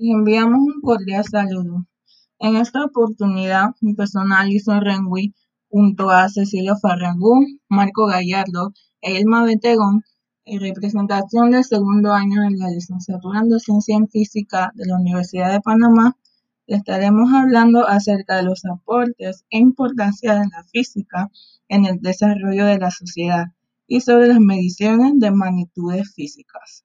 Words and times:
Les 0.00 0.14
enviamos 0.14 0.60
un 0.60 0.80
cordial 0.80 1.24
saludo. 1.24 1.84
En 2.38 2.54
esta 2.54 2.84
oportunidad, 2.84 3.70
mi 3.80 3.94
persona 3.94 4.38
Alison 4.38 4.80
Renwi, 4.80 5.34
junto 5.68 6.10
a 6.10 6.28
Cecilio 6.28 6.76
Farragún, 6.76 7.60
Marco 7.68 8.06
Gallardo 8.06 8.72
e 9.00 9.18
Ilma 9.18 9.42
Betegón, 9.42 10.04
en 10.44 10.60
representación 10.60 11.50
del 11.50 11.64
segundo 11.64 12.12
año 12.12 12.42
de 12.42 12.52
la 12.52 12.70
licenciatura 12.70 13.40
en 13.40 13.48
Docencia 13.48 13.96
en 13.96 14.08
Física 14.08 14.70
de 14.76 14.86
la 14.86 14.98
Universidad 14.98 15.50
de 15.50 15.60
Panamá, 15.60 16.16
estaremos 16.68 17.32
hablando 17.34 17.84
acerca 17.88 18.36
de 18.36 18.44
los 18.44 18.64
aportes 18.66 19.44
e 19.50 19.58
importancia 19.58 20.34
de 20.34 20.46
la 20.46 20.62
física 20.62 21.28
en 21.66 21.86
el 21.86 22.00
desarrollo 22.00 22.66
de 22.66 22.78
la 22.78 22.92
sociedad 22.92 23.46
y 23.88 24.00
sobre 24.00 24.28
las 24.28 24.38
mediciones 24.38 25.14
de 25.16 25.32
magnitudes 25.32 26.14
físicas. 26.14 26.84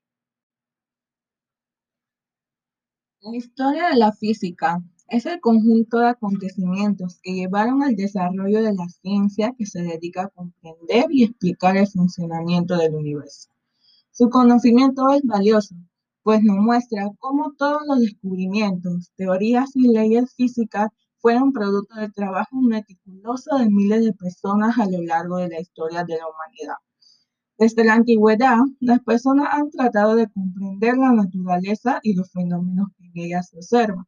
La 3.25 3.37
historia 3.37 3.87
de 3.87 3.95
la 3.95 4.11
física 4.11 4.83
es 5.07 5.25
el 5.25 5.39
conjunto 5.39 5.99
de 5.99 6.09
acontecimientos 6.09 7.21
que 7.23 7.31
llevaron 7.31 7.81
al 7.81 7.95
desarrollo 7.95 8.61
de 8.61 8.73
la 8.73 8.89
ciencia 8.89 9.55
que 9.57 9.65
se 9.65 9.81
dedica 9.81 10.23
a 10.23 10.27
comprender 10.27 11.05
y 11.09 11.23
explicar 11.23 11.77
el 11.77 11.87
funcionamiento 11.87 12.75
del 12.75 12.93
universo. 12.95 13.47
Su 14.11 14.29
conocimiento 14.29 15.07
es 15.13 15.21
valioso, 15.23 15.73
pues 16.21 16.43
nos 16.43 16.57
muestra 16.57 17.11
cómo 17.17 17.53
todos 17.57 17.83
los 17.87 18.01
descubrimientos, 18.01 19.13
teorías 19.15 19.73
y 19.73 19.87
leyes 19.87 20.35
físicas 20.35 20.89
fueron 21.19 21.53
producto 21.53 21.95
del 21.95 22.11
trabajo 22.11 22.59
meticuloso 22.59 23.57
de 23.57 23.69
miles 23.69 24.03
de 24.03 24.11
personas 24.11 24.77
a 24.77 24.85
lo 24.85 25.01
largo 25.01 25.37
de 25.37 25.47
la 25.47 25.61
historia 25.61 26.03
de 26.03 26.17
la 26.17 26.25
humanidad. 26.27 26.75
Desde 27.57 27.85
la 27.85 27.93
antigüedad, 27.93 28.57
las 28.79 28.99
personas 29.01 29.47
han 29.51 29.69
tratado 29.69 30.15
de 30.15 30.27
comprender 30.27 30.97
la 30.97 31.13
naturaleza 31.13 31.99
y 32.03 32.15
los 32.15 32.31
fenómenos 32.31 32.89
que 32.97 33.02
en 33.13 33.25
ella 33.25 33.43
se 33.43 33.57
observan, 33.57 34.05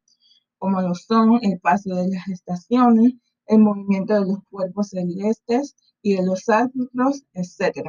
como 0.57 0.81
lo 0.81 0.95
son 0.95 1.39
el 1.41 1.59
paso 1.59 1.95
de 1.95 2.09
las 2.09 2.27
estaciones, 2.27 3.13
el 3.47 3.59
movimiento 3.59 4.13
de 4.13 4.21
los 4.21 4.39
cuerpos 4.49 4.89
celestes 4.89 5.75
y 6.01 6.15
de 6.15 6.25
los 6.25 6.49
astros, 6.49 7.23
etc. 7.34 7.87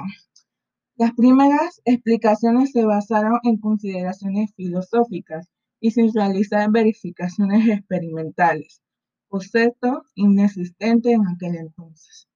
Las 0.97 1.13
primeras 1.13 1.81
explicaciones 1.85 2.73
se 2.73 2.85
basaron 2.85 3.39
en 3.43 3.59
consideraciones 3.59 4.51
filosóficas 4.57 5.47
y 5.81 5.91
sin 5.91 6.13
realizar 6.13 6.71
verificaciones 6.71 7.69
experimentales, 7.69 8.83
concepto 9.29 10.05
inexistente 10.15 11.13
en 11.13 11.27
aquel 11.29 11.57
entonces. 11.57 12.29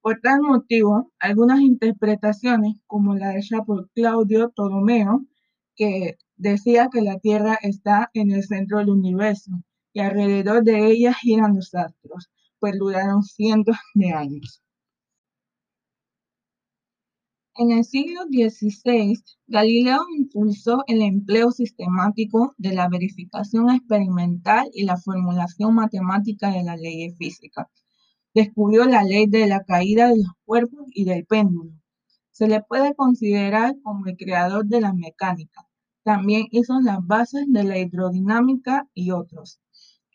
Por 0.00 0.20
tal 0.20 0.40
motivo, 0.40 1.12
algunas 1.18 1.60
interpretaciones, 1.60 2.80
como 2.86 3.14
la 3.14 3.36
hecha 3.36 3.62
por 3.62 3.90
Claudio 3.90 4.50
Ptolomeo, 4.50 5.26
que 5.74 6.16
decía 6.38 6.88
que 6.90 7.02
la 7.02 7.18
Tierra 7.18 7.58
está 7.62 8.10
en 8.14 8.30
el 8.32 8.44
centro 8.44 8.78
del 8.78 8.90
universo 8.90 9.50
y 9.92 10.00
alrededor 10.00 10.64
de 10.64 10.86
ella 10.90 11.12
giran 11.12 11.56
los 11.56 11.74
astros, 11.74 12.30
pues 12.58 12.74
cientos 13.34 13.76
de 13.94 14.12
años. 14.12 14.62
En 17.56 17.72
el 17.72 17.84
siglo 17.84 18.22
XVI, 18.30 19.20
Galileo 19.48 20.00
impulsó 20.16 20.84
el 20.86 21.02
empleo 21.02 21.50
sistemático 21.50 22.54
de 22.56 22.72
la 22.72 22.88
verificación 22.88 23.70
experimental 23.70 24.70
y 24.72 24.84
la 24.84 24.96
formulación 24.96 25.74
matemática 25.74 26.50
de 26.52 26.62
la 26.62 26.76
ley 26.76 27.10
física 27.18 27.68
descubrió 28.34 28.84
la 28.84 29.02
ley 29.02 29.26
de 29.26 29.46
la 29.46 29.64
caída 29.64 30.08
de 30.08 30.18
los 30.18 30.32
cuerpos 30.44 30.86
y 30.92 31.04
del 31.04 31.26
péndulo. 31.26 31.72
Se 32.30 32.46
le 32.46 32.62
puede 32.62 32.94
considerar 32.94 33.74
como 33.82 34.06
el 34.06 34.16
creador 34.16 34.66
de 34.66 34.80
la 34.80 34.92
mecánica. 34.92 35.67
También 36.08 36.46
hizo 36.52 36.80
las 36.80 37.06
bases 37.06 37.44
de 37.48 37.64
la 37.64 37.78
hidrodinámica 37.78 38.88
y 38.94 39.10
otros. 39.10 39.60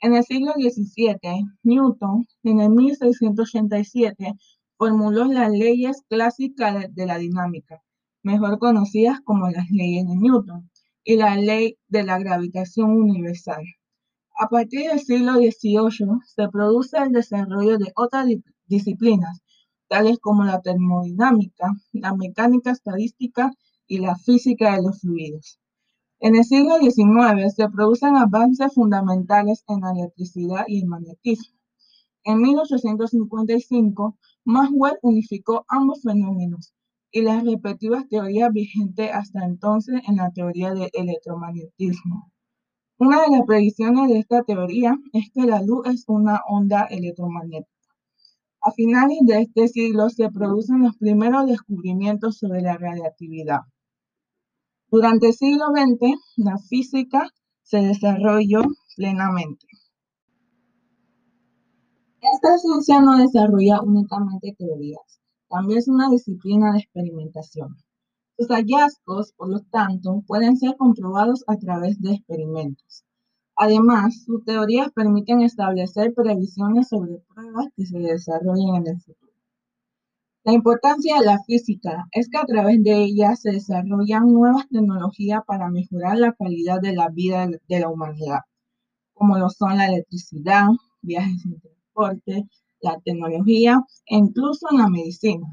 En 0.02 0.16
el 0.16 0.24
siglo 0.24 0.54
XVII, 0.54 1.46
Newton, 1.62 2.26
en 2.42 2.62
el 2.62 2.72
1687, 2.72 4.34
formuló 4.76 5.26
las 5.26 5.52
leyes 5.52 6.02
clásicas 6.10 6.88
de 6.96 7.06
la 7.06 7.20
dinámica, 7.20 7.84
mejor 8.24 8.58
conocidas 8.58 9.22
como 9.24 9.52
las 9.52 9.70
leyes 9.70 10.08
de 10.08 10.16
Newton, 10.16 10.72
y 11.04 11.16
la 11.18 11.36
ley 11.36 11.78
de 11.90 12.02
la 12.02 12.18
gravitación 12.18 12.90
universal. 12.90 13.64
A 14.40 14.48
partir 14.48 14.90
del 14.90 15.00
siglo 15.00 15.34
XVIII 15.34 16.22
se 16.26 16.50
produce 16.50 16.98
el 16.98 17.12
desarrollo 17.12 17.78
de 17.78 17.92
otras 17.96 18.26
disciplinas, 18.66 19.44
tales 19.88 20.18
como 20.18 20.44
la 20.44 20.60
termodinámica, 20.60 21.72
la 21.92 22.16
mecánica 22.16 22.72
estadística 22.72 23.52
y 23.86 24.00
la 24.00 24.16
física 24.16 24.76
de 24.76 24.82
los 24.82 25.00
fluidos. 25.00 25.60
En 26.26 26.38
el 26.38 26.46
siglo 26.46 26.78
XIX 26.80 27.54
se 27.54 27.68
producen 27.68 28.16
avances 28.16 28.74
fundamentales 28.74 29.66
en 29.68 29.82
la 29.82 29.92
electricidad 29.92 30.64
y 30.68 30.80
el 30.80 30.88
magnetismo. 30.88 31.60
En 32.24 32.40
1855, 32.40 34.18
Maxwell 34.46 35.00
unificó 35.02 35.66
ambos 35.68 36.02
fenómenos 36.02 36.74
y 37.12 37.24
las 37.24 37.44
respectivas 37.44 38.08
teorías 38.08 38.54
vigentes 38.54 39.12
hasta 39.12 39.44
entonces 39.44 40.02
en 40.08 40.16
la 40.16 40.32
teoría 40.32 40.74
del 40.74 40.90
electromagnetismo. 40.94 42.32
Una 42.98 43.24
de 43.24 43.32
las 43.32 43.46
predicciones 43.46 44.08
de 44.08 44.20
esta 44.20 44.44
teoría 44.44 44.96
es 45.12 45.30
que 45.34 45.42
la 45.42 45.62
luz 45.62 45.86
es 45.88 46.06
una 46.08 46.40
onda 46.48 46.86
electromagnética. 46.86 47.70
A 48.62 48.72
finales 48.72 49.20
de 49.24 49.42
este 49.42 49.68
siglo 49.68 50.10
se 50.10 50.30
producen 50.30 50.84
los 50.84 50.96
primeros 50.96 51.48
descubrimientos 51.48 52.38
sobre 52.38 52.62
la 52.62 52.78
radiactividad. 52.78 53.64
Durante 54.94 55.30
el 55.30 55.34
siglo 55.34 55.66
XX, 55.74 56.20
la 56.38 56.56
física 56.60 57.28
se 57.64 57.78
desarrolló 57.78 58.62
plenamente. 58.96 59.66
Esta 62.22 62.60
ciencia 62.60 63.02
no 63.02 63.18
desarrolla 63.18 63.82
únicamente 63.82 64.54
teorías, 64.56 65.20
también 65.50 65.80
es 65.80 65.88
una 65.88 66.12
disciplina 66.12 66.74
de 66.74 66.78
experimentación. 66.78 67.76
Sus 68.38 68.50
hallazgos, 68.50 69.34
por 69.36 69.50
lo 69.50 69.62
tanto, 69.72 70.22
pueden 70.28 70.58
ser 70.58 70.78
comprobados 70.78 71.44
a 71.48 71.58
través 71.58 72.00
de 72.00 72.14
experimentos. 72.14 73.04
Además, 73.56 74.24
sus 74.24 74.46
teorías 74.46 74.92
permiten 74.92 75.42
establecer 75.42 76.14
previsiones 76.14 76.90
sobre 76.90 77.18
pruebas 77.34 77.70
que 77.76 77.88
se 77.88 77.98
desarrollen 77.98 78.76
en 78.76 78.88
el 78.90 79.02
futuro. 79.02 79.33
La 80.46 80.52
importancia 80.52 81.20
de 81.20 81.26
la 81.26 81.42
física 81.44 82.06
es 82.12 82.28
que 82.28 82.38
a 82.38 82.44
través 82.44 82.84
de 82.84 83.06
ella 83.06 83.34
se 83.38 83.52
desarrollan 83.52 84.34
nuevas 84.34 84.68
tecnologías 84.68 85.40
para 85.48 85.70
mejorar 85.70 86.18
la 86.18 86.34
calidad 86.34 86.82
de 86.82 86.92
la 86.92 87.08
vida 87.08 87.48
de 87.48 87.80
la 87.80 87.88
humanidad, 87.88 88.40
como 89.14 89.38
lo 89.38 89.50
son 89.50 89.78
la 89.78 89.88
electricidad, 89.88 90.68
viajes 91.02 91.46
en 91.46 91.62
transporte, 91.62 92.50
la 92.82 93.00
tecnología 93.06 93.86
e 94.06 94.18
incluso 94.18 94.68
la 94.72 94.90
medicina. 94.90 95.48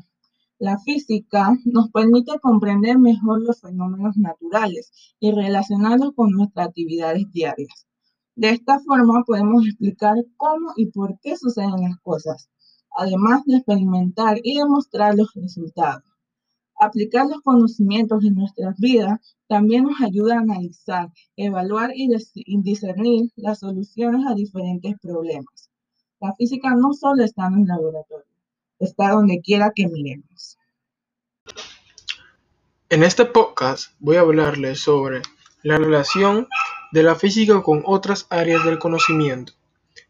La 0.58 0.76
física 0.80 1.56
nos 1.66 1.88
permite 1.92 2.40
comprender 2.40 2.98
mejor 2.98 3.42
los 3.42 3.60
fenómenos 3.60 4.16
naturales 4.16 4.90
y 5.20 5.30
relacionarlos 5.30 6.14
con 6.16 6.30
nuestras 6.32 6.66
actividades 6.66 7.30
diarias. 7.30 7.86
De 8.34 8.50
esta 8.50 8.80
forma 8.80 9.22
podemos 9.24 9.64
explicar 9.68 10.16
cómo 10.36 10.72
y 10.76 10.86
por 10.86 11.16
qué 11.20 11.36
suceden 11.36 11.80
las 11.80 11.96
cosas, 12.00 12.50
además 12.96 13.44
de 13.46 13.56
experimentar 13.56 14.38
y 14.42 14.58
demostrar 14.58 15.14
los 15.14 15.32
resultados. 15.34 16.02
Aplicar 16.78 17.26
los 17.26 17.42
conocimientos 17.42 18.24
en 18.24 18.36
nuestras 18.36 18.78
vidas 18.78 19.36
también 19.48 19.84
nos 19.84 20.00
ayuda 20.00 20.36
a 20.36 20.40
analizar, 20.40 21.12
evaluar 21.36 21.92
y 21.94 22.08
discernir 22.62 23.30
las 23.36 23.58
soluciones 23.58 24.26
a 24.26 24.34
diferentes 24.34 24.94
problemas. 25.00 25.70
La 26.20 26.34
física 26.34 26.74
no 26.74 26.92
solo 26.94 27.22
está 27.24 27.46
en 27.46 27.60
el 27.60 27.66
laboratorio, 27.66 28.26
está 28.78 29.10
donde 29.10 29.40
quiera 29.40 29.72
que 29.74 29.88
miremos. 29.88 30.58
En 32.88 33.02
este 33.02 33.24
podcast 33.24 33.92
voy 33.98 34.16
a 34.16 34.20
hablarles 34.20 34.80
sobre 34.80 35.22
la 35.62 35.78
relación 35.78 36.48
de 36.92 37.02
la 37.02 37.14
física 37.14 37.62
con 37.62 37.82
otras 37.86 38.26
áreas 38.30 38.64
del 38.64 38.78
conocimiento. 38.78 39.52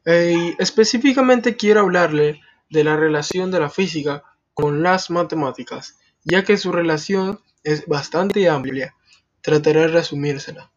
Y 0.07 0.55
específicamente 0.59 1.57
quiero 1.57 1.81
hablarle 1.81 2.41
de 2.71 2.85
la 2.85 2.97
relación 2.97 3.51
de 3.51 3.61
la 3.61 3.69
física 3.69 4.23
con 4.55 4.83
las 4.83 5.11
matemáticas, 5.11 5.99
ya 6.25 6.45
que 6.45 6.57
su 6.57 6.73
relación 6.73 7.41
es 7.65 7.87
bastante 7.87 8.49
amplia. 8.49 8.95
Trataré 9.43 9.81
de 9.81 9.89
resumírsela. 9.89 10.71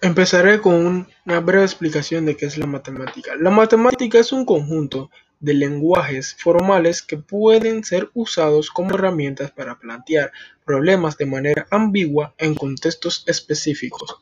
Empezaré 0.00 0.60
con 0.60 1.08
una 1.24 1.40
breve 1.40 1.64
explicación 1.64 2.26
de 2.26 2.36
qué 2.36 2.46
es 2.46 2.58
la 2.58 2.66
matemática. 2.66 3.32
La 3.40 3.50
matemática 3.50 4.18
es 4.18 4.32
un 4.32 4.44
conjunto 4.44 5.10
de 5.40 5.54
lenguajes 5.54 6.36
formales 6.38 7.02
que 7.02 7.16
pueden 7.16 7.84
ser 7.84 8.10
usados 8.14 8.70
como 8.70 8.94
herramientas 8.94 9.50
para 9.50 9.78
plantear 9.78 10.32
problemas 10.64 11.16
de 11.16 11.26
manera 11.26 11.66
ambigua 11.70 12.34
en 12.38 12.54
contextos 12.54 13.24
específicos. 13.26 14.16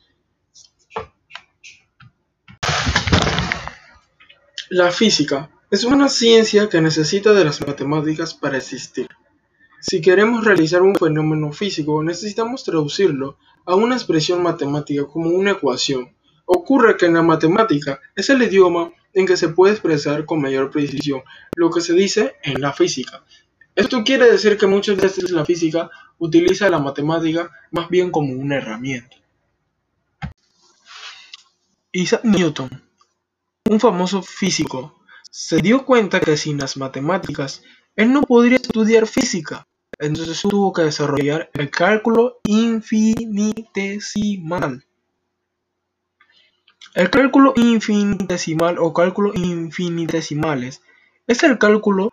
La 4.75 4.91
física 4.91 5.51
es 5.69 5.83
una 5.83 6.09
ciencia 6.09 6.67
que 6.67 6.81
necesita 6.81 7.31
de 7.33 7.45
las 7.45 7.61
matemáticas 7.61 8.33
para 8.33 8.57
existir. 8.57 9.07
Si 9.79 10.01
queremos 10.01 10.43
realizar 10.43 10.81
un 10.81 10.95
fenómeno 10.95 11.51
físico, 11.51 12.01
necesitamos 12.01 12.63
traducirlo 12.63 13.37
a 13.65 13.75
una 13.75 13.93
expresión 13.93 14.41
matemática 14.41 15.05
como 15.05 15.29
una 15.29 15.51
ecuación. 15.51 16.15
Ocurre 16.45 16.97
que 16.97 17.05
en 17.05 17.13
la 17.13 17.21
matemática 17.21 18.01
es 18.15 18.31
el 18.31 18.41
idioma 18.41 18.91
en 19.13 19.27
que 19.27 19.37
se 19.37 19.49
puede 19.49 19.73
expresar 19.73 20.25
con 20.25 20.41
mayor 20.41 20.71
precisión 20.71 21.21
lo 21.55 21.69
que 21.69 21.81
se 21.81 21.93
dice 21.93 22.33
en 22.41 22.59
la 22.59 22.73
física. 22.73 23.23
Esto 23.75 24.03
quiere 24.03 24.25
decir 24.25 24.57
que 24.57 24.65
muchas 24.65 24.97
veces 24.97 25.29
la 25.29 25.45
física 25.45 25.91
utiliza 26.17 26.67
la 26.71 26.79
matemática 26.79 27.51
más 27.69 27.89
bien 27.89 28.09
como 28.09 28.33
una 28.33 28.55
herramienta. 28.55 29.17
Isaac 31.91 32.21
Newton, 32.23 32.71
un 33.69 33.79
famoso 33.79 34.21
físico, 34.21 34.99
se 35.31 35.57
dio 35.57 35.85
cuenta 35.85 36.19
que 36.19 36.35
sin 36.37 36.59
las 36.59 36.77
matemáticas 36.77 37.63
él 37.95 38.11
no 38.11 38.21
podría 38.21 38.57
estudiar 38.57 39.07
física. 39.07 39.67
Entonces 39.99 40.41
tuvo 40.41 40.73
que 40.73 40.81
desarrollar 40.83 41.49
el 41.53 41.69
cálculo 41.69 42.39
infinitesimal. 42.43 44.83
El 46.93 47.09
cálculo 47.09 47.53
infinitesimal 47.55 48.77
o 48.79 48.93
cálculo 48.93 49.31
infinitesimales 49.33 50.81
es 51.25 51.41
el 51.43 51.57
cálculo 51.57 52.11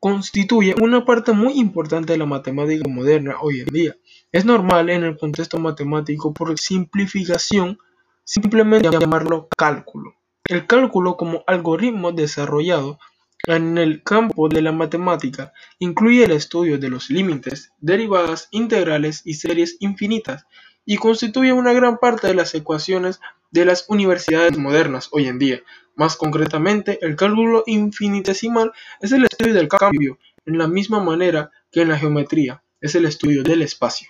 constituye 0.00 0.74
una 0.80 1.04
parte 1.04 1.32
muy 1.32 1.52
importante 1.58 2.14
de 2.14 2.18
la 2.18 2.26
matemática 2.26 2.88
moderna 2.88 3.36
hoy 3.40 3.60
en 3.60 3.66
día. 3.66 3.96
Es 4.32 4.44
normal 4.44 4.90
en 4.90 5.04
el 5.04 5.16
contexto 5.16 5.58
matemático 5.58 6.32
por 6.32 6.58
simplificación 6.58 7.78
simplemente 8.24 8.90
llamarlo 8.90 9.48
cálculo. 9.56 10.19
El 10.50 10.66
cálculo 10.66 11.16
como 11.16 11.44
algoritmo 11.46 12.10
desarrollado 12.10 12.98
en 13.46 13.78
el 13.78 14.02
campo 14.02 14.48
de 14.48 14.62
la 14.62 14.72
matemática 14.72 15.52
incluye 15.78 16.24
el 16.24 16.32
estudio 16.32 16.76
de 16.76 16.88
los 16.88 17.08
límites, 17.08 17.70
derivadas 17.78 18.48
integrales 18.50 19.22
y 19.24 19.34
series 19.34 19.76
infinitas, 19.78 20.46
y 20.84 20.96
constituye 20.96 21.52
una 21.52 21.72
gran 21.72 21.98
parte 21.98 22.26
de 22.26 22.34
las 22.34 22.52
ecuaciones 22.56 23.20
de 23.52 23.64
las 23.64 23.84
universidades 23.88 24.58
modernas 24.58 25.08
hoy 25.12 25.28
en 25.28 25.38
día. 25.38 25.60
Más 25.94 26.16
concretamente, 26.16 26.98
el 27.00 27.14
cálculo 27.14 27.62
infinitesimal 27.66 28.72
es 29.00 29.12
el 29.12 29.26
estudio 29.26 29.54
del 29.54 29.68
cambio, 29.68 30.18
en 30.46 30.58
la 30.58 30.66
misma 30.66 30.98
manera 30.98 31.52
que 31.70 31.82
en 31.82 31.90
la 31.90 31.96
geometría, 31.96 32.64
es 32.80 32.96
el 32.96 33.04
estudio 33.04 33.44
del 33.44 33.62
espacio. 33.62 34.08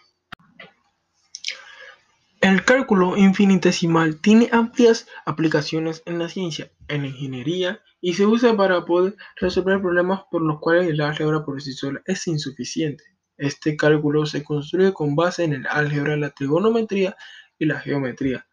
El 2.41 2.65
cálculo 2.65 3.19
infinitesimal 3.19 4.19
tiene 4.19 4.49
amplias 4.51 5.07
aplicaciones 5.27 6.03
en 6.07 6.19
la 6.19 6.31
ciencia, 6.31 6.73
en 6.89 7.03
la 7.03 7.09
ingeniería 7.09 7.83
y 8.01 8.15
se 8.15 8.25
usa 8.25 8.57
para 8.57 8.87
poder 8.87 9.15
resolver 9.37 9.83
problemas 9.83 10.23
por 10.31 10.41
los 10.41 10.59
cuales 10.59 10.89
el 10.89 11.03
álgebra 11.03 11.45
por 11.45 11.61
sí 11.61 11.75
sola 11.75 12.01
es 12.07 12.27
insuficiente. 12.27 13.05
Este 13.37 13.77
cálculo 13.77 14.25
se 14.25 14.43
construye 14.43 14.95
con 14.95 15.15
base 15.17 15.45
en 15.45 15.53
el 15.53 15.67
álgebra, 15.67 16.17
la 16.17 16.31
trigonometría 16.31 17.15
y 17.59 17.67
la 17.67 17.79
geometría. 17.79 18.47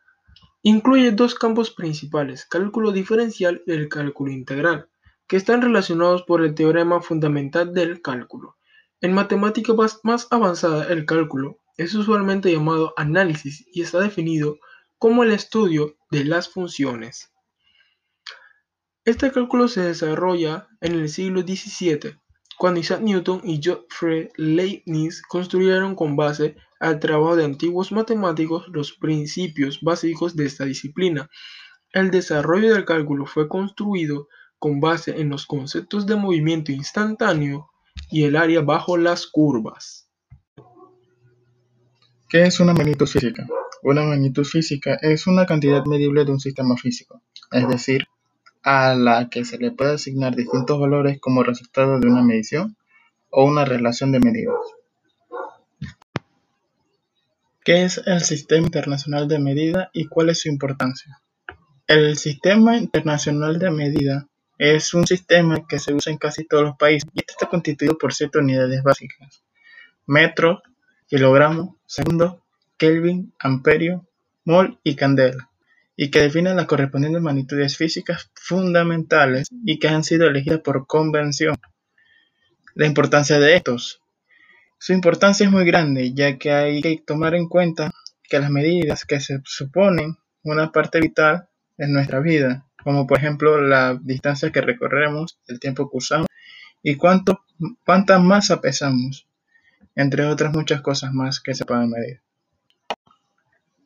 Incluye 0.64 1.12
dos 1.12 1.34
campos 1.36 1.72
principales, 1.72 2.46
cálculo 2.46 2.92
diferencial 2.92 3.64
y 3.66 3.72
el 3.72 3.88
cálculo 3.88 4.34
integral, 4.34 4.90
que 5.28 5.38
están 5.38 5.62
relacionados 5.62 6.24
por 6.24 6.44
el 6.44 6.56
teorema 6.56 7.00
fundamental 7.00 7.74
del 7.74 8.02
cálculo. 8.02 8.58
En 9.00 9.14
matemática 9.14 9.74
más 10.04 10.28
avanzada, 10.30 10.90
el 10.90 11.06
cálculo 11.06 11.60
es 11.78 11.94
usualmente 11.94 12.52
llamado 12.52 12.94
análisis 12.98 13.66
y 13.72 13.82
está 13.82 14.00
definido 14.00 14.58
como 14.98 15.24
el 15.24 15.32
estudio 15.32 15.96
de 16.10 16.26
las 16.26 16.50
funciones. 16.50 17.32
Este 19.06 19.32
cálculo 19.32 19.68
se 19.68 19.82
desarrolla 19.82 20.68
en 20.82 20.94
el 20.94 21.08
siglo 21.08 21.42
XVII, 21.42 22.20
cuando 22.58 22.80
Isaac 22.80 23.02
Newton 23.02 23.42
y 23.44 23.62
Gottfried 23.64 24.30
Leibniz 24.36 25.22
construyeron 25.22 25.96
con 25.96 26.16
base 26.16 26.58
al 26.80 27.00
trabajo 27.00 27.36
de 27.36 27.46
antiguos 27.46 27.92
matemáticos 27.92 28.68
los 28.70 28.94
principios 28.94 29.80
básicos 29.82 30.36
de 30.36 30.46
esta 30.46 30.66
disciplina. 30.66 31.30
El 31.94 32.12
desarrollo 32.12 32.74
del 32.74 32.86
cálculo 32.86 33.26
fue 33.26 33.48
construido 33.48 34.28
con 34.60 34.80
base 34.80 35.22
en 35.22 35.30
los 35.30 35.46
conceptos 35.46 36.06
de 36.08 36.16
movimiento 36.16 36.72
instantáneo 36.72 37.70
y 38.10 38.24
el 38.24 38.36
área 38.36 38.62
bajo 38.62 38.98
las 38.98 39.28
curvas. 39.28 40.07
¿Qué 42.30 42.44
es 42.44 42.60
una 42.60 42.74
magnitud 42.74 43.08
física? 43.08 43.48
Una 43.84 44.04
magnitud 44.04 44.44
física 44.44 44.96
es 45.02 45.28
una 45.28 45.46
cantidad 45.46 45.86
medible 45.86 46.26
de 46.26 46.32
un 46.32 46.42
sistema 46.42 46.76
físico, 46.76 47.22
es 47.52 47.68
decir, 47.70 48.06
a 48.64 48.96
la 48.96 49.30
que 49.30 49.46
se 49.46 49.58
le 49.58 49.72
puede 49.72 49.94
asignar 49.94 50.36
distintos 50.36 50.78
valores 50.78 51.20
como 51.22 51.42
resultado 51.42 52.00
de 52.00 52.08
una 52.08 52.22
medición 52.22 52.76
o 53.30 53.46
una 53.46 53.64
relación 53.64 54.12
de 54.12 54.20
medidas. 54.20 54.58
¿Qué 57.64 57.86
es 57.86 58.02
el 58.06 58.22
Sistema 58.22 58.66
Internacional 58.66 59.30
de 59.30 59.40
Medida 59.40 59.90
y 59.94 60.08
cuál 60.08 60.30
es 60.30 60.42
su 60.42 60.50
importancia? 60.50 61.22
El 61.88 62.18
Sistema 62.18 62.76
Internacional 62.76 63.58
de 63.58 63.72
Medida 63.72 64.28
es 64.58 64.94
un 64.94 65.08
sistema 65.08 65.66
que 65.66 65.80
se 65.80 65.94
usa 65.94 66.12
en 66.12 66.18
casi 66.18 66.46
todos 66.46 66.64
los 66.64 66.78
países 66.78 67.10
y 67.14 67.20
está 67.20 67.48
constituido 67.48 67.98
por 67.98 68.14
siete 68.14 68.40
unidades 68.40 68.84
básicas. 68.84 69.44
Metro, 70.06 70.62
kilogramo, 71.08 71.78
segundo, 71.86 72.44
kelvin, 72.78 73.34
amperio, 73.40 74.06
mol 74.46 74.80
y 74.84 74.96
candela, 74.96 75.50
y 75.96 76.12
que 76.12 76.22
definen 76.22 76.56
las 76.56 76.68
correspondientes 76.68 77.22
magnitudes 77.22 77.76
físicas 77.78 78.30
fundamentales 78.36 79.48
y 79.66 79.80
que 79.80 79.88
han 79.88 80.04
sido 80.04 80.28
elegidas 80.28 80.62
por 80.62 80.86
convención. 80.86 81.56
La 82.76 82.86
importancia 82.86 83.40
de 83.40 83.56
estos. 83.56 84.02
Su 84.78 84.94
importancia 84.94 85.46
es 85.46 85.52
muy 85.52 85.66
grande, 85.66 86.14
ya 86.14 86.38
que 86.38 86.52
hay 86.52 86.82
que 86.82 87.02
tomar 87.06 87.34
en 87.34 87.50
cuenta 87.50 87.92
que 88.30 88.40
las 88.40 88.52
medidas 88.52 89.06
que 89.06 89.20
se 89.20 89.42
suponen 89.44 90.18
una 90.44 90.72
parte 90.72 91.00
vital 91.00 91.50
en 91.78 91.94
nuestra 91.94 92.20
vida, 92.20 92.68
como 92.84 93.08
por 93.08 93.18
ejemplo 93.18 93.60
la 93.60 94.00
distancia 94.02 94.52
que 94.52 94.62
recorremos, 94.62 95.40
el 95.48 95.60
tiempo 95.60 95.90
que 95.90 95.98
usamos 95.98 96.28
y 96.84 96.96
cuánta 96.96 98.20
masa 98.20 98.62
pesamos, 98.62 99.27
entre 99.98 100.26
otras 100.26 100.54
muchas 100.54 100.82
cosas 100.82 101.12
más 101.12 101.40
que 101.40 101.56
se 101.56 101.66
pueden 101.66 101.90
medir. 101.90 102.22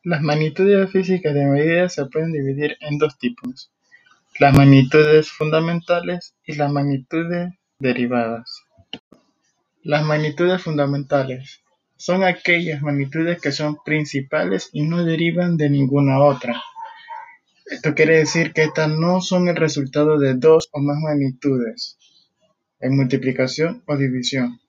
Las 0.04 0.22
magnitudes 0.22 0.92
físicas 0.92 1.34
de 1.34 1.46
medidas 1.46 1.94
se 1.94 2.06
pueden 2.06 2.34
dividir 2.34 2.78
en 2.81 2.98
dos 2.98 3.18
tipos, 3.18 3.72
las 4.38 4.56
magnitudes 4.56 5.31
fundamentales 5.31 6.36
y 6.46 6.56
las 6.56 6.69
magnitudes 6.72 7.54
derivadas. 7.80 8.66
Las 9.84 10.04
magnitudes 10.04 10.62
fundamentales 10.62 11.62
son 11.96 12.24
aquellas 12.24 12.81
magnitudes 12.81 13.40
que 13.40 13.54
son 13.54 13.78
principales 13.86 14.69
y 14.74 14.81
no 14.84 15.06
derivan 15.06 15.56
de 15.56 15.70
ninguna 15.70 16.20
otra. 16.20 16.62
Esto 17.68 17.96
quiere 17.96 18.18
decir 18.18 18.51
que 18.51 18.63
estas 18.63 18.89
no 18.89 19.22
son 19.22 19.48
el 19.48 19.56
resultado 19.56 20.20
de 20.20 20.34
dos 20.34 20.68
o 20.74 20.82
más 20.82 20.98
magnitudes 20.98 21.98
en 22.82 22.98
multiplicación 22.98 23.82
o 23.88 23.96
división. 23.96 24.60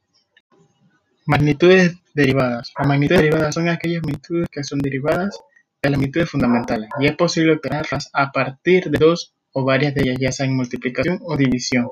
Magnitudes 1.26 1.96
derivadas. 2.14 2.72
Las 2.76 2.88
magnitudes 2.88 3.22
derivadas 3.22 3.54
son 3.54 3.68
aquellas 3.68 4.02
magnitudes 4.02 4.48
que 4.50 4.64
son 4.64 4.80
derivadas 4.80 5.38
de 5.82 5.90
las 5.90 5.98
magnitudes 5.98 6.30
fundamentales 6.30 6.88
y 7.00 7.06
es 7.06 7.16
posible 7.16 7.54
obtenerlas 7.54 8.10
a 8.12 8.32
partir 8.32 8.90
de 8.90 8.98
dos 8.98 9.34
o 9.52 9.64
varias 9.64 9.94
de 9.94 10.02
ellas, 10.02 10.16
ya 10.20 10.32
sea 10.32 10.46
en 10.46 10.56
multiplicación 10.56 11.20
o 11.22 11.36
división. 11.36 11.88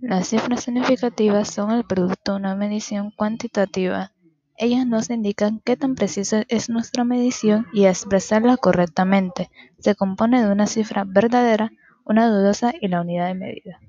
Las 0.00 0.28
cifras 0.28 0.64
significativas 0.64 1.52
son 1.52 1.72
el 1.72 1.84
producto 1.84 2.32
de 2.32 2.38
una 2.38 2.56
medición 2.56 3.10
cuantitativa. 3.10 4.12
Ellas 4.56 4.86
nos 4.86 5.10
indican 5.10 5.60
qué 5.64 5.76
tan 5.76 5.94
precisa 5.94 6.44
es 6.48 6.68
nuestra 6.70 7.04
medición 7.04 7.66
y 7.72 7.84
expresarla 7.84 8.56
correctamente. 8.56 9.50
Se 9.78 9.94
compone 9.94 10.42
de 10.44 10.50
una 10.50 10.66
cifra 10.66 11.04
verdadera, 11.06 11.70
una 12.04 12.28
dudosa 12.28 12.72
y 12.80 12.88
la 12.88 13.02
unidad 13.02 13.28
de 13.28 13.34
medida. 13.34 13.80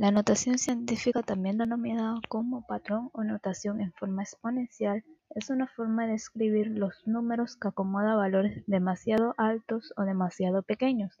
La 0.00 0.12
notación 0.12 0.58
científica, 0.58 1.24
también 1.24 1.58
denominada 1.58 2.20
como 2.28 2.64
patrón 2.64 3.10
o 3.14 3.24
notación 3.24 3.80
en 3.80 3.92
forma 3.94 4.22
exponencial, 4.22 5.02
es 5.30 5.50
una 5.50 5.66
forma 5.66 6.06
de 6.06 6.14
escribir 6.14 6.68
los 6.68 7.04
números 7.04 7.56
que 7.56 7.66
acomoda 7.66 8.14
valores 8.14 8.62
demasiado 8.68 9.34
altos 9.38 9.92
o 9.96 10.04
demasiado 10.04 10.62
pequeños. 10.62 11.18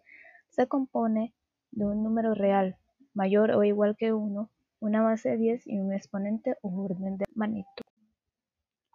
Se 0.50 0.68
compone 0.68 1.34
de 1.72 1.86
un 1.86 2.04
número 2.04 2.34
real, 2.34 2.76
mayor 3.14 3.50
o 3.50 3.64
igual 3.64 3.96
que 3.96 4.12
1, 4.12 4.48
una 4.78 5.02
base 5.02 5.30
de 5.30 5.38
10 5.38 5.66
y 5.66 5.80
un 5.80 5.92
exponente 5.92 6.54
o 6.62 6.68
orden 6.80 7.16
de 7.16 7.24
magnitud. 7.34 7.82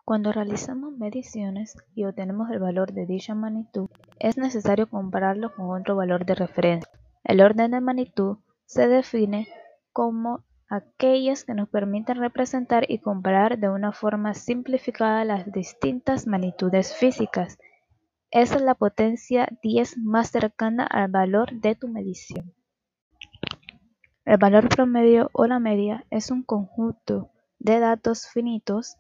Cuando 0.06 0.32
realizamos 0.32 0.98
mediciones 0.98 1.76
y 1.94 2.06
obtenemos 2.06 2.50
el 2.52 2.60
valor 2.60 2.94
de 2.94 3.06
dicha 3.06 3.36
magnitud, 3.36 3.90
es 4.18 4.38
necesario 4.38 4.90
compararlo 4.90 5.54
con 5.54 5.72
otro 5.72 5.98
valor 5.98 6.26
de 6.26 6.36
referencia. 6.36 6.90
El 7.26 7.42
orden 7.42 7.72
de 7.72 7.82
magnitud 7.82 8.38
se 8.66 8.88
define 8.88 9.50
como 9.94 10.44
aquellas 10.70 11.46
que 11.46 11.54
nos 11.54 11.70
permiten 11.70 12.18
representar 12.18 12.90
y 12.90 12.98
comparar 13.00 13.60
de 13.60 13.70
una 13.70 13.92
forma 13.92 14.34
simplificada 14.34 15.24
las 15.24 15.52
distintas 15.52 16.26
magnitudes 16.26 16.96
físicas. 16.96 17.60
Esa 18.32 18.56
es 18.56 18.62
la 18.64 18.74
potencia 18.74 19.48
10 19.62 20.00
más 20.00 20.32
cercana 20.32 20.86
al 20.88 21.12
valor 21.12 21.54
de 21.54 21.76
tu 21.76 21.88
medición. 21.88 22.54
El 24.26 24.38
valor 24.38 24.70
promedio 24.70 25.30
o 25.34 25.46
la 25.46 25.60
media 25.60 26.06
es 26.10 26.32
un 26.32 26.44
conjunto 26.44 27.30
de 27.60 27.80
datos 27.80 28.28
finitos 28.28 28.98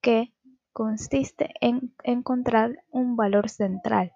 que 0.00 0.34
consiste 0.72 1.54
en 1.60 1.94
encontrar 2.02 2.82
un 2.90 3.14
valor 3.14 3.48
central. 3.48 4.12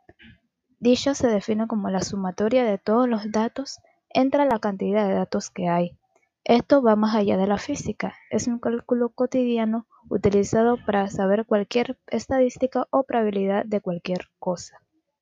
Dicho 0.80 1.14
se 1.14 1.28
define 1.28 1.68
como 1.68 1.88
la 1.90 2.00
sumatoria 2.00 2.64
de 2.64 2.78
todos 2.78 3.08
los 3.08 3.30
datos 3.30 3.78
entre 4.08 4.44
la 4.46 4.58
cantidad 4.58 5.06
de 5.06 5.14
datos 5.14 5.50
que 5.50 5.68
hay. 5.68 5.96
Esto 6.48 6.80
va 6.80 6.94
más 6.94 7.16
allá 7.16 7.36
de 7.36 7.48
la 7.48 7.58
física, 7.58 8.14
es 8.30 8.46
un 8.46 8.60
cálculo 8.60 9.08
cotidiano 9.08 9.88
utilizado 10.08 10.76
para 10.86 11.08
saber 11.08 11.44
cualquier 11.44 11.98
estadística 12.06 12.86
o 12.90 13.02
probabilidad 13.02 13.64
de 13.64 13.80
cualquier 13.80 14.28
cosa. 14.38 14.80